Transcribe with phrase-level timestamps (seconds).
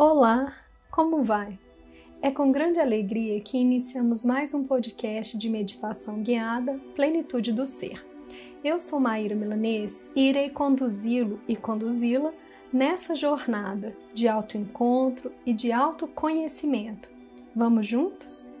[0.00, 0.54] Olá,
[0.92, 1.58] como vai?
[2.22, 8.06] É com grande alegria que iniciamos mais um podcast de meditação guiada Plenitude do Ser.
[8.62, 12.32] Eu sou Maíra Milanês e irei conduzi-lo e conduzi-la
[12.72, 17.10] nessa jornada de autoencontro e de autoconhecimento.
[17.52, 18.54] Vamos juntos?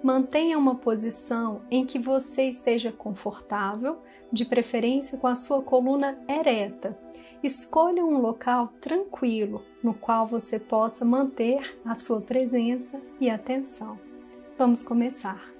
[0.00, 3.98] Mantenha uma posição em que você esteja confortável,
[4.30, 6.96] de preferência com a sua coluna ereta
[7.44, 13.98] Escolha um local tranquilo no qual você possa manter a sua presença e atenção.
[14.56, 15.52] Vamos começar.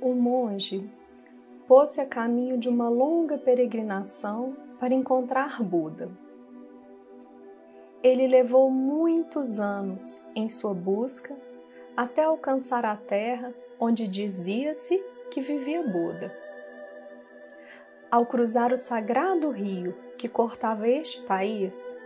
[0.00, 0.90] O monge
[1.68, 6.10] pôs-se a caminho de uma longa peregrinação para encontrar Buda.
[8.02, 11.36] Ele levou muitos anos em sua busca
[11.94, 16.30] até alcançar a terra onde dizia-se que vivia Buda.
[18.10, 21.96] Ao cruzar o sagrado rio que cortava este país,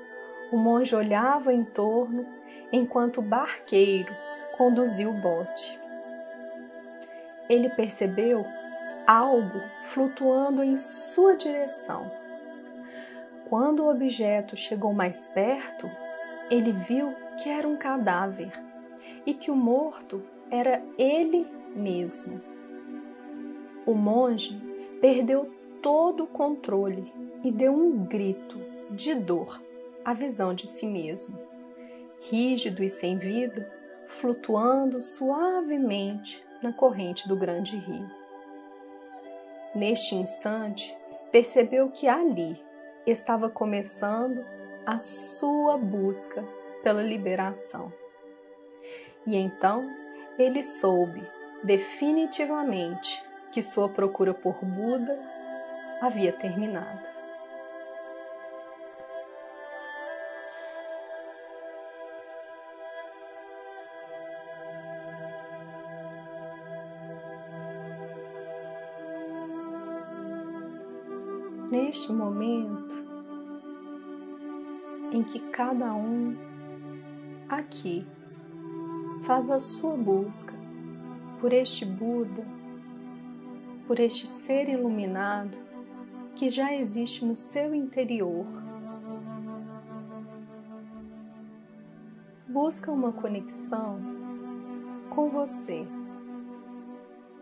[0.53, 2.25] o monge olhava em torno
[2.71, 4.15] enquanto o barqueiro
[4.57, 5.77] conduzia o bote.
[7.49, 8.47] Ele percebeu
[9.05, 12.09] algo flutuando em sua direção.
[13.49, 15.91] Quando o objeto chegou mais perto,
[16.49, 18.53] ele viu que era um cadáver
[19.27, 22.56] e que o morto era ele mesmo
[23.87, 24.61] o monge
[25.01, 27.13] perdeu todo o controle
[27.45, 28.59] e deu um grito
[28.91, 29.63] de dor
[30.05, 31.39] à visão de si mesmo,
[32.21, 33.73] rígido e sem vida,
[34.07, 38.11] flutuando suavemente na corrente do grande rio.
[39.75, 40.97] Neste instante,
[41.31, 42.61] percebeu que ali
[43.07, 44.45] estava começando
[44.85, 46.45] a sua busca
[46.83, 47.93] pela liberação.
[49.27, 49.91] E então
[50.39, 51.23] ele soube
[51.63, 55.19] definitivamente que sua procura por Buda
[56.01, 57.09] havia terminado.
[71.71, 72.95] Neste momento
[75.13, 76.37] em que cada um
[77.49, 78.07] aqui
[79.23, 80.55] faz a sua busca
[81.41, 82.45] por este Buda
[83.87, 85.57] por este ser iluminado
[86.35, 88.45] que já existe no seu interior.
[92.49, 94.01] Busca uma conexão
[95.11, 95.87] com você,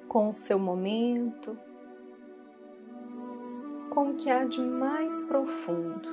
[0.06, 1.56] com o seu momento,
[3.90, 6.08] com o que há de mais profundo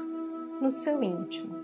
[0.61, 1.59] no seu íntimo.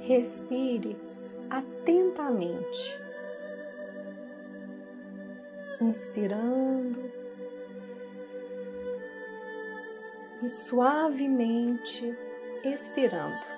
[0.00, 1.11] Respire
[1.52, 2.98] atentamente,
[5.82, 7.12] inspirando
[10.42, 12.18] e suavemente
[12.64, 13.52] expirando.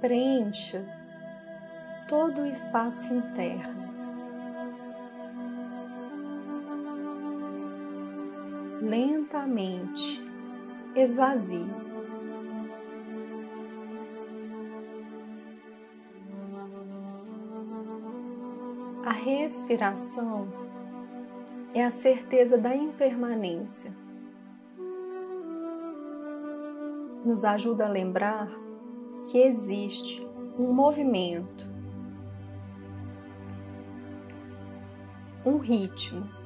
[0.00, 0.84] Preencha
[2.08, 3.91] todo o espaço interno
[9.32, 10.22] lentamente
[10.94, 11.66] esvazie.
[19.04, 20.48] A respiração
[21.74, 23.92] é a certeza da impermanência.
[27.24, 28.48] Nos ajuda a lembrar
[29.30, 30.26] que existe
[30.58, 31.64] um movimento,
[35.46, 36.41] um ritmo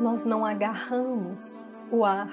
[0.00, 2.32] nós não agarramos o ar,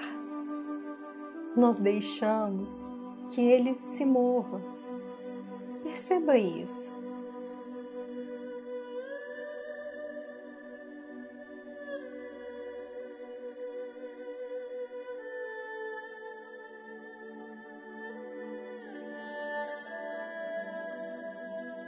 [1.53, 2.87] nós deixamos
[3.29, 4.61] que ele se mova.
[5.83, 6.95] Perceba isso.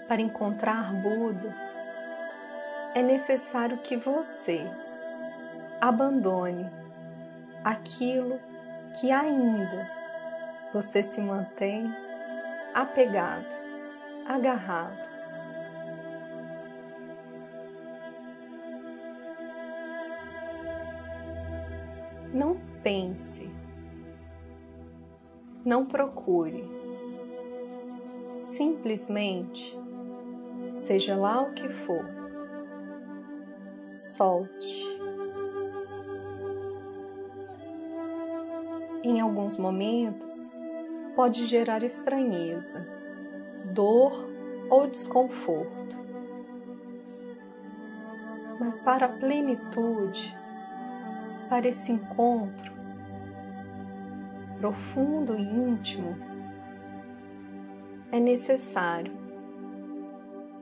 [0.09, 1.55] Para encontrar Buda,
[2.95, 4.67] é necessário que você
[5.81, 6.69] abandone
[7.63, 8.39] aquilo
[8.99, 9.89] que ainda
[10.73, 11.91] você se mantém
[12.73, 13.45] apegado,
[14.27, 15.09] agarrado.
[22.31, 23.49] Não pense,
[25.65, 26.63] não procure,
[28.41, 29.77] simplesmente,
[30.71, 32.05] seja lá o que for,
[33.83, 34.88] solte
[39.09, 40.51] em alguns momentos,
[41.15, 42.87] pode gerar estranheza,
[43.65, 44.29] dor
[44.69, 45.97] ou desconforto.
[48.59, 50.35] Mas para a plenitude,
[51.49, 52.79] para esse encontro
[54.59, 56.15] profundo e íntimo,
[58.11, 59.17] é necessário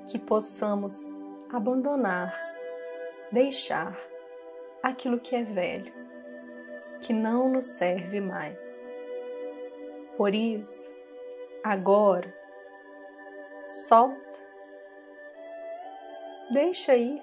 [0.06, 1.12] que possamos
[1.52, 2.34] abandonar,
[3.32, 3.98] deixar
[4.84, 5.97] aquilo que é velho,
[7.02, 8.86] que não nos serve mais.
[10.18, 10.96] Por isso,
[11.64, 12.34] agora,
[13.68, 14.40] solta,
[16.52, 17.22] deixa ir.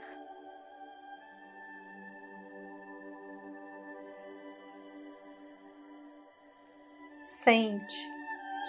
[7.20, 8.08] Sente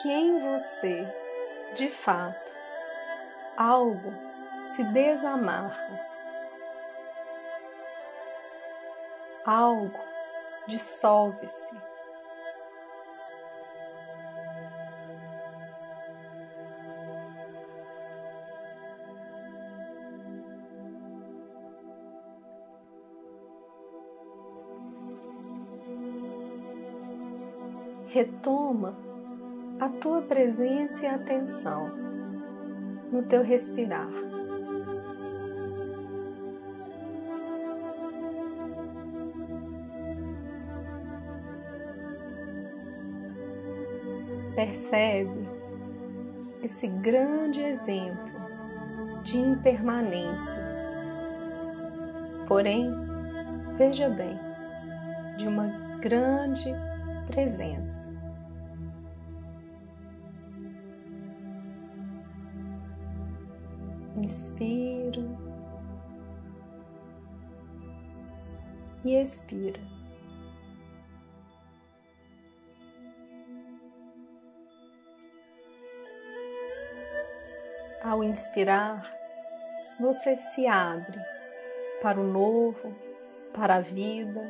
[0.01, 1.08] que em você,
[1.75, 2.51] de fato,
[3.56, 4.12] algo
[4.66, 6.00] se desamarra,
[9.46, 10.15] algo
[10.68, 11.76] dissolve-se.
[28.08, 28.96] Retoma
[29.80, 31.90] a tua presença e atenção
[33.12, 34.35] no teu respirar.
[44.56, 45.50] Percebe
[46.63, 48.31] esse grande exemplo
[49.24, 50.63] de impermanência.
[52.48, 52.90] Porém,
[53.78, 54.40] veja bem,
[55.38, 55.68] de uma
[56.00, 56.74] grande
[57.28, 58.10] presença.
[64.16, 65.22] Inspira
[69.04, 69.95] e expira.
[78.07, 79.12] Ao inspirar,
[80.00, 81.19] você se abre
[82.04, 82.96] para o novo,
[83.52, 84.48] para a vida,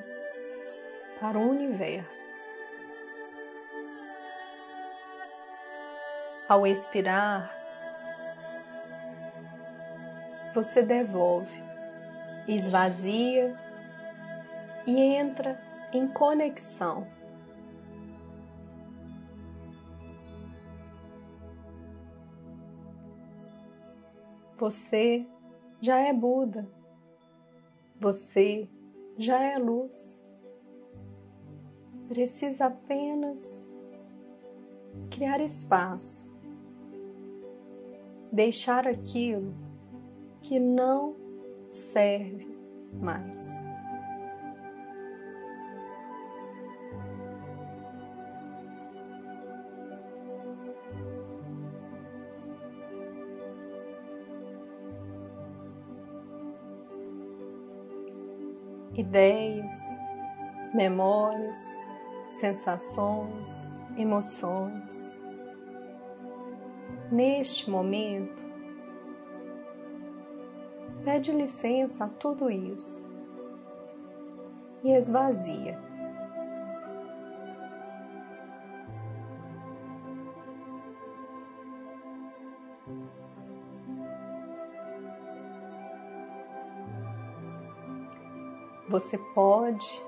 [1.22, 2.36] para o universo.
[6.50, 7.50] Ao expirar,
[10.54, 11.63] você devolve,
[12.50, 13.56] esvazia
[14.86, 15.58] e entra
[15.94, 17.08] em conexão.
[24.57, 25.25] Você
[25.81, 26.68] já é Buda.
[28.00, 28.69] Você
[29.18, 30.24] já é luz.
[32.07, 33.62] Precisa apenas
[35.10, 36.30] criar espaço,
[38.31, 39.54] deixar aquilo
[40.42, 41.16] que não
[41.68, 42.48] serve
[42.94, 43.75] mais.
[58.98, 59.74] Ideias,
[60.74, 61.58] memórias,
[62.30, 65.20] sensações, emoções.
[67.12, 68.42] Neste momento,
[71.04, 73.06] pede licença a tudo isso
[74.82, 75.85] e esvazia.
[88.96, 90.02] Você pode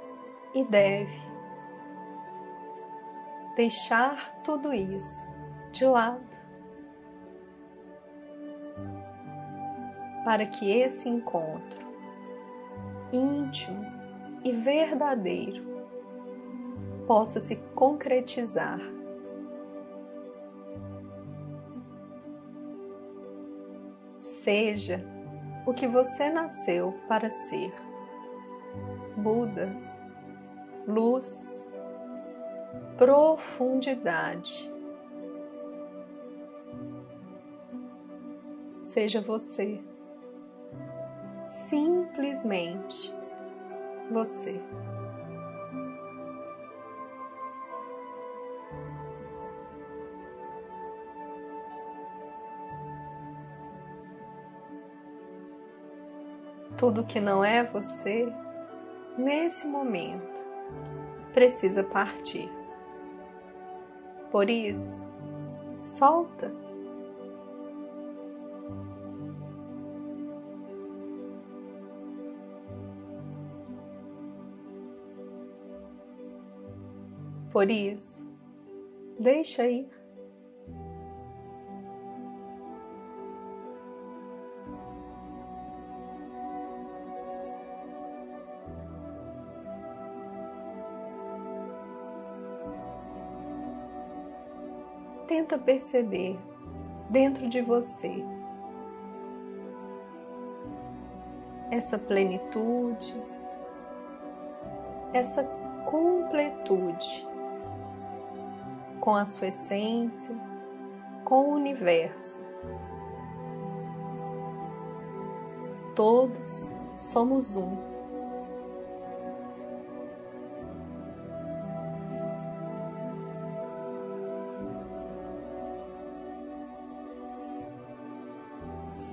[0.56, 1.20] e deve
[3.58, 5.28] deixar tudo isso
[5.74, 6.24] de lado
[10.24, 11.86] para que esse encontro
[13.12, 13.86] íntimo
[14.46, 15.66] e verdadeiro
[17.06, 18.80] possa se concretizar.
[24.18, 25.04] Seja
[25.66, 27.87] o que você nasceu para ser.
[29.28, 29.70] Buda,
[30.88, 31.62] luz,
[32.98, 34.72] profundidade.
[38.80, 39.84] Seja você
[41.44, 43.14] simplesmente
[44.10, 44.62] você.
[56.78, 58.34] Tudo que não é você,
[59.18, 60.46] nesse momento,
[61.34, 62.50] precisa partir.
[64.32, 65.08] Por isso,
[65.80, 66.52] solta
[77.58, 78.32] Por isso,
[79.20, 79.97] deixa ir.
[95.48, 96.38] Tenta perceber
[97.10, 98.22] dentro de você
[101.72, 103.16] essa plenitude,
[105.14, 105.46] essa
[105.86, 107.26] completude
[109.00, 110.36] com a sua essência,
[111.24, 112.46] com o universo.
[115.96, 117.87] Todos somos um.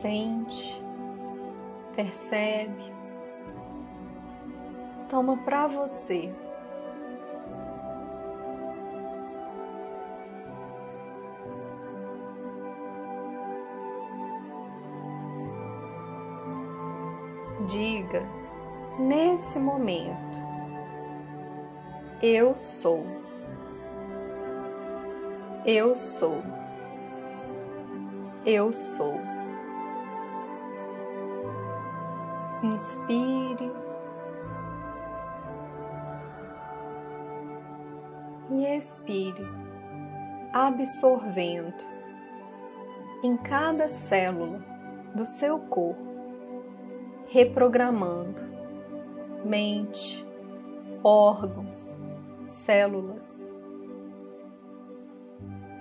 [0.04, 0.84] Sente,
[1.96, 2.92] percebe,
[5.08, 6.30] toma para você
[17.66, 18.22] diga
[18.98, 20.38] nesse momento:
[22.22, 23.06] Eu sou.
[25.64, 26.42] Eu sou.
[28.44, 29.33] Eu sou.
[32.64, 33.70] Inspire
[38.50, 39.46] e expire,
[40.50, 41.84] absorvendo
[43.22, 44.64] em cada célula
[45.14, 46.02] do seu corpo
[47.28, 48.40] reprogramando
[49.44, 50.26] mente,
[51.02, 51.94] órgãos,
[52.44, 53.46] células.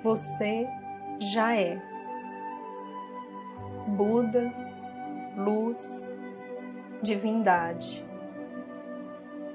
[0.04, 0.68] Você
[1.20, 1.82] já é
[3.88, 4.54] Buda,
[5.38, 6.06] luz,
[7.04, 8.04] divindade.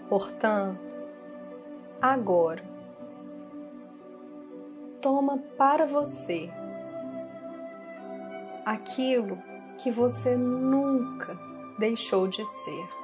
[0.08, 1.02] Portanto,
[2.00, 2.62] agora,
[5.00, 6.50] toma para você
[8.64, 9.42] aquilo
[9.78, 11.38] que você nunca
[11.78, 12.97] deixou de ser.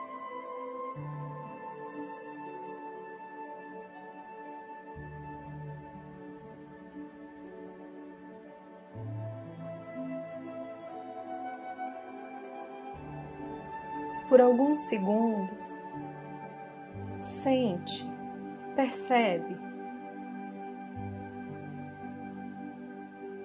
[14.35, 15.79] Por alguns segundos,
[17.21, 18.05] sente,
[18.75, 19.57] percebe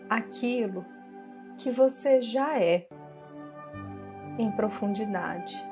[0.10, 0.84] aquilo
[1.60, 2.88] que você já é
[4.40, 5.64] em profundidade.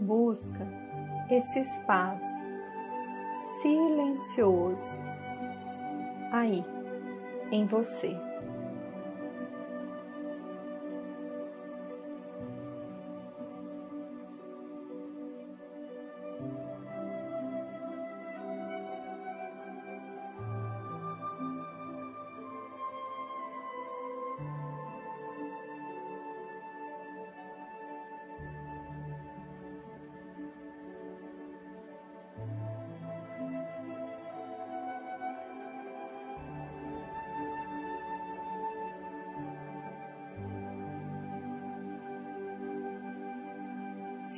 [0.00, 0.89] Busca
[1.30, 2.44] esse espaço
[3.62, 5.00] silencioso
[6.32, 6.64] aí
[7.52, 8.29] em você.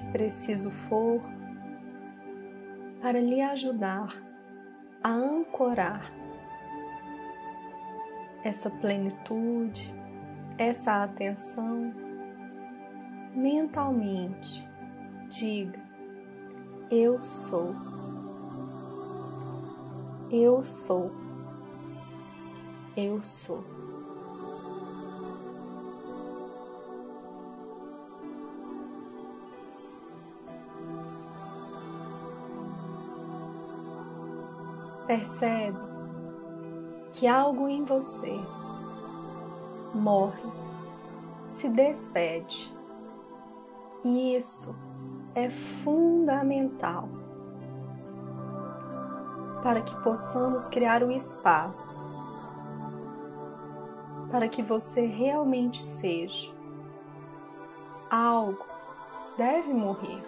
[0.06, 1.20] Preciso for,
[3.00, 4.14] para lhe ajudar
[5.02, 6.12] a ancorar
[8.44, 9.94] essa plenitude,
[10.58, 11.92] essa atenção
[13.34, 14.66] mentalmente.
[15.28, 15.80] Diga:
[16.90, 17.74] Eu sou.
[20.30, 21.10] Eu sou.
[22.96, 23.64] Eu sou.
[35.12, 35.78] Percebe
[37.12, 38.32] que algo em você
[39.92, 40.50] morre,
[41.46, 42.74] se despede.
[44.02, 44.74] E isso
[45.34, 47.10] é fundamental
[49.62, 52.02] para que possamos criar o espaço
[54.30, 56.50] para que você realmente seja.
[58.10, 58.64] Algo
[59.36, 60.24] deve morrer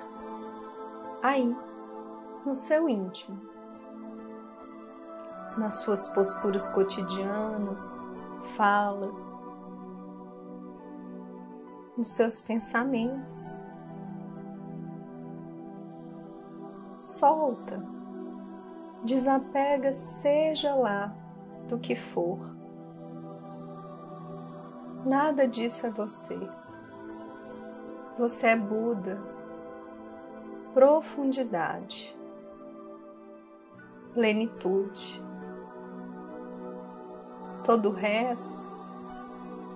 [1.23, 1.57] aí,
[2.45, 3.54] no seu íntimo
[5.57, 8.01] nas suas posturas cotidianas,
[8.57, 9.45] falas,
[11.97, 13.63] nos seus pensamentos.
[16.97, 17.83] Solta,
[19.05, 21.15] desapega, seja lá
[21.69, 22.55] do que for.
[25.05, 26.39] Nada disso é você.
[28.19, 29.21] Você é Buda,
[30.73, 32.17] profundidade,
[34.15, 35.23] plenitude.
[37.65, 38.59] Todo o resto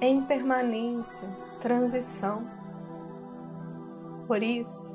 [0.01, 1.29] é impermanência,
[1.59, 2.47] transição.
[4.27, 4.95] Por isso,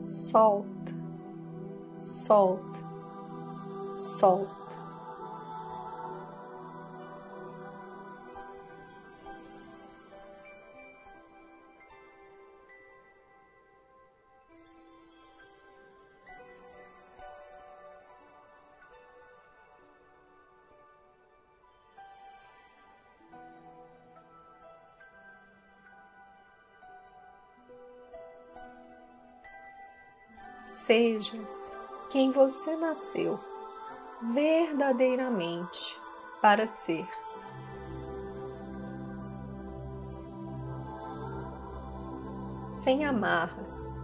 [0.00, 0.92] solta,
[1.96, 2.80] solta,
[3.94, 4.63] solta.
[30.86, 31.40] Seja
[32.10, 33.40] quem você nasceu
[34.20, 35.98] verdadeiramente
[36.42, 37.08] para ser.
[42.70, 43.94] Sem amarras,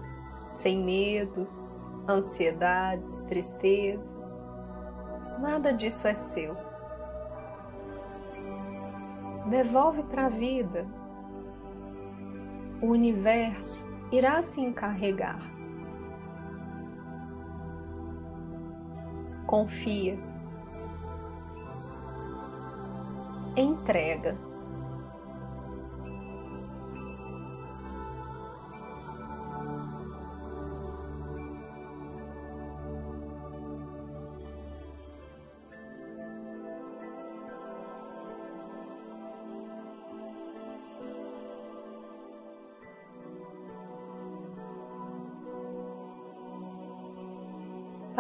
[0.48, 4.46] sem medos, ansiedades, tristezas,
[5.38, 6.56] nada disso é seu.
[9.50, 10.88] Devolve para a vida.
[12.80, 15.59] O universo irá se encarregar
[19.50, 20.16] confia,
[23.56, 24.38] entrega.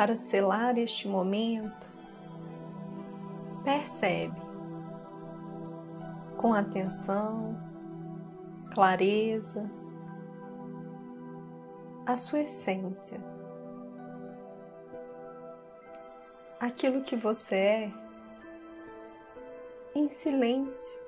[0.00, 1.86] Para selar este momento,
[3.62, 4.40] percebe
[6.38, 7.54] com atenção,
[8.72, 9.70] clareza,
[12.06, 13.20] a sua essência,
[16.58, 17.92] aquilo que você é
[19.94, 20.99] em silêncio.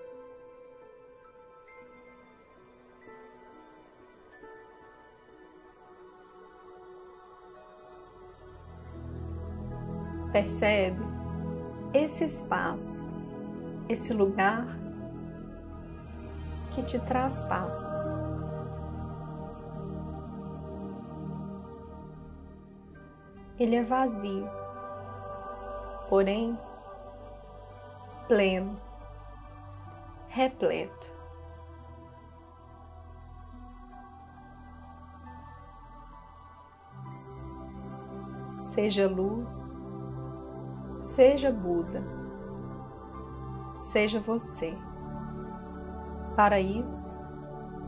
[10.33, 10.99] Percebe
[11.93, 13.05] esse espaço,
[13.87, 14.67] esse lugar
[16.71, 17.79] que te traz paz.
[23.59, 24.49] Ele é vazio,
[26.09, 26.59] porém
[28.27, 28.81] pleno,
[30.29, 31.15] repleto.
[38.57, 39.82] Seja luz,
[41.15, 42.03] Seja Buda,
[43.77, 44.75] seja você.
[46.35, 47.15] Para isso,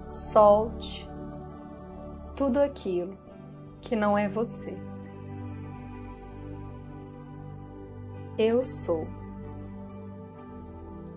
[0.06, 1.08] solte
[2.36, 3.16] tudo aquilo
[3.80, 4.76] que não é você.
[8.36, 9.08] Eu sou.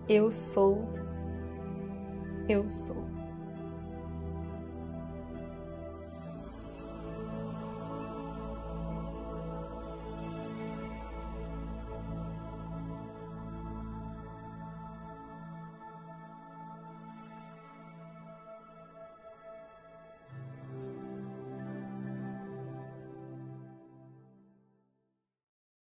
[0.08, 0.88] Eu sou.
[2.48, 3.07] Eu sou.